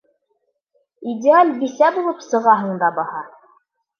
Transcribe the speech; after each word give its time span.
Идеаль 1.11 1.51
бисә 1.59 1.91
булып 1.97 2.23
сығаһың 2.29 2.83
да 2.85 2.89
баһа! 2.97 3.21